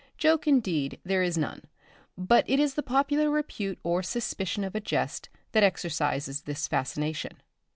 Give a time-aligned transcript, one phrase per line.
[0.17, 1.61] Joke indeed there is none,
[2.17, 7.37] but it is the popular repute or suspicion of a jest that exercises this fascination.